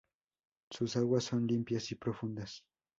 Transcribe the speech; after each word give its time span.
Sus 0.71 0.97
aguas 0.97 1.25
son 1.25 1.45
limpias 1.45 1.91
y 1.91 1.95
profundas. 1.95 2.63